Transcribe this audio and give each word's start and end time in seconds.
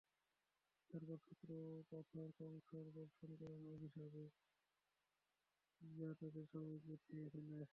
তারপর 0.89 1.17
শক্ত 1.19 1.49
পাথর-কংকর 1.89 2.85
বর্ষণ 2.95 3.31
করেন 3.39 3.61
অবিরামভাবে 3.67 4.23
যা 5.81 6.09
তাদের 6.19 6.45
সবাইকে 6.51 6.93
ছেয়ে 7.05 7.27
ফেলে। 7.33 7.65